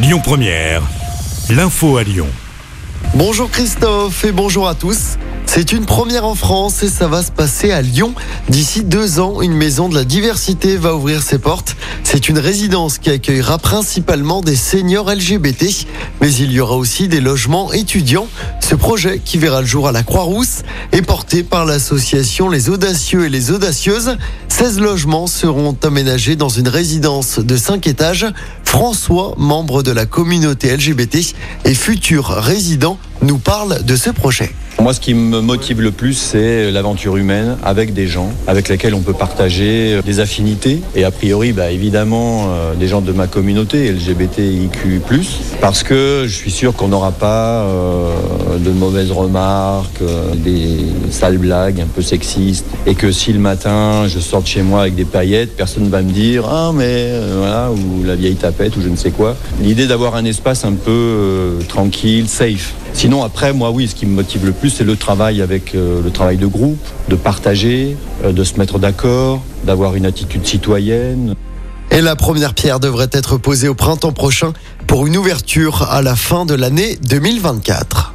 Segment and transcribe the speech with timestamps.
[0.00, 0.82] Lyon Première,
[1.50, 2.28] l'info à Lyon.
[3.14, 5.16] Bonjour Christophe et bonjour à tous.
[5.44, 8.14] C'est une première en France et ça va se passer à Lyon.
[8.48, 11.74] D'ici deux ans, une maison de la diversité va ouvrir ses portes.
[12.04, 15.64] C'est une résidence qui accueillera principalement des seniors LGBT,
[16.20, 18.28] mais il y aura aussi des logements étudiants.
[18.68, 20.60] Ce projet, qui verra le jour à la Croix-Rousse,
[20.92, 24.18] est porté par l'association Les Audacieux et les Audacieuses.
[24.48, 28.26] 16 logements seront aménagés dans une résidence de 5 étages.
[28.64, 34.52] François, membre de la communauté LGBT et futur résident, nous parle de ce projet.
[34.80, 38.94] Moi, ce qui me motive le plus, c'est l'aventure humaine avec des gens avec lesquels
[38.94, 40.80] on peut partager des affinités.
[40.94, 45.00] Et a priori, bah, évidemment, euh, des gens de ma communauté, LGBTIQ+,
[45.60, 50.78] parce que je suis sûr qu'on n'aura pas euh, de mauvaises remarques, euh, des
[51.10, 52.66] sales blagues un peu sexistes.
[52.86, 55.88] Et que si le matin, je sors de chez moi avec des paillettes, personne ne
[55.88, 59.10] va me dire «Ah, mais euh, voilà», ou la vieille tapette, ou je ne sais
[59.10, 59.36] quoi.
[59.60, 62.74] L'idée d'avoir un espace un peu euh, tranquille, safe.
[62.92, 66.10] Sinon, après, moi, oui, ce qui me motive le plus, c'est le travail avec le
[66.10, 66.78] travail de groupe,
[67.08, 71.34] de partager, de se mettre d'accord, d'avoir une attitude citoyenne.
[71.90, 74.52] Et la première pierre devrait être posée au printemps prochain
[74.86, 78.14] pour une ouverture à la fin de l'année 2024.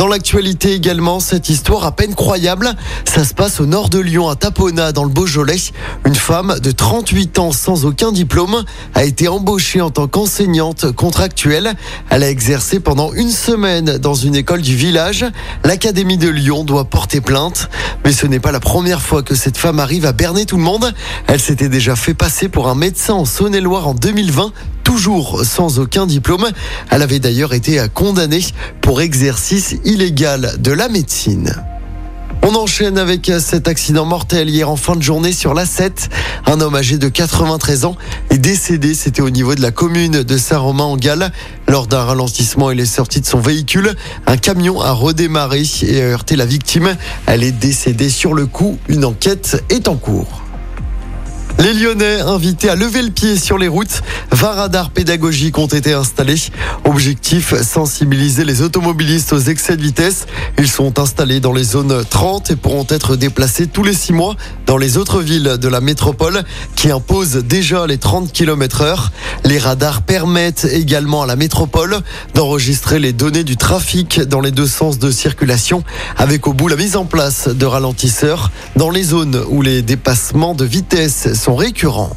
[0.00, 4.30] Dans l'actualité également, cette histoire à peine croyable, ça se passe au nord de Lyon,
[4.30, 5.58] à Tapona, dans le Beaujolais.
[6.06, 11.74] Une femme de 38 ans sans aucun diplôme a été embauchée en tant qu'enseignante contractuelle.
[12.08, 15.26] Elle a exercé pendant une semaine dans une école du village.
[15.64, 17.68] L'Académie de Lyon doit porter plainte.
[18.02, 20.62] Mais ce n'est pas la première fois que cette femme arrive à berner tout le
[20.62, 20.94] monde.
[21.26, 24.50] Elle s'était déjà fait passer pour un médecin en Saône-et-Loire en 2020
[24.90, 26.48] toujours sans aucun diplôme.
[26.90, 28.44] Elle avait d'ailleurs été condamnée
[28.80, 31.54] pour exercice illégal de la médecine.
[32.42, 36.08] On enchaîne avec cet accident mortel hier en fin de journée sur la 7.
[36.46, 37.94] Un homme âgé de 93 ans
[38.30, 38.94] est décédé.
[38.94, 41.30] C'était au niveau de la commune de Saint-Romain-en-Galles.
[41.68, 43.94] Lors d'un ralentissement, il est sorti de son véhicule.
[44.26, 46.96] Un camion a redémarré et a heurté la victime.
[47.26, 48.76] Elle est décédée sur le coup.
[48.88, 50.39] Une enquête est en cours.
[51.60, 54.00] Les Lyonnais invités à lever le pied sur les routes,
[54.32, 56.36] 20 radars pédagogiques ont été installés.
[56.86, 60.24] Objectif, sensibiliser les automobilistes aux excès de vitesse.
[60.56, 64.36] Ils sont installés dans les zones 30 et pourront être déplacés tous les 6 mois
[64.64, 66.44] dans les autres villes de la métropole
[66.76, 69.12] qui imposent déjà les 30 km heure.
[69.44, 71.98] Les radars permettent également à la métropole
[72.34, 75.84] d'enregistrer les données du trafic dans les deux sens de circulation
[76.16, 80.54] avec au bout la mise en place de ralentisseurs dans les zones où les dépassements
[80.54, 82.16] de vitesse récurrents.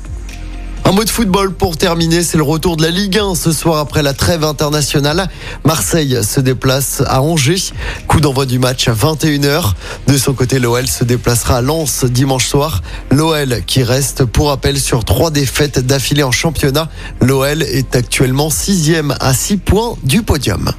[0.86, 3.80] Un mot de football pour terminer, c'est le retour de la Ligue 1 ce soir
[3.80, 5.30] après la trêve internationale.
[5.64, 7.72] Marseille se déplace à Angers.
[8.08, 9.74] Coup d'envoi du match à 21h.
[10.08, 12.82] De son côté, l'OL se déplacera à Lens dimanche soir.
[13.12, 16.90] L'OL qui reste pour rappel sur trois défaites d'affilée en championnat.
[17.22, 20.74] L'OL est actuellement sixième à 6 points du podium.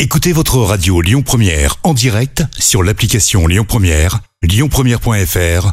[0.00, 5.72] Écoutez votre radio Lyon Première en direct sur l'application Lyon Première, lyonpremière.fr